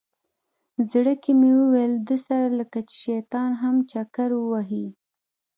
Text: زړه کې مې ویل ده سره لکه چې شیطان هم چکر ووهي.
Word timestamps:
زړه 0.91 1.13
کې 1.23 1.31
مې 1.39 1.51
ویل 1.71 1.93
ده 2.07 2.15
سره 2.25 2.47
لکه 2.59 2.79
چې 2.89 2.95
شیطان 3.05 3.49
هم 3.61 3.75
چکر 3.91 4.29
ووهي. 4.35 4.87